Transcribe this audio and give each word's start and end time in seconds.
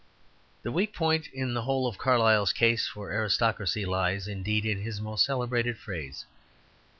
The 0.63 0.71
weak 0.71 0.95
point 0.95 1.27
in 1.27 1.53
the 1.53 1.61
whole 1.61 1.85
of 1.85 1.99
Carlyle's 1.99 2.53
case 2.53 2.87
for 2.87 3.11
aristocracy 3.13 3.85
lies, 3.85 4.27
indeed, 4.27 4.65
in 4.65 4.81
his 4.81 4.99
most 4.99 5.23
celebrated 5.23 5.77
phrase. 5.77 6.25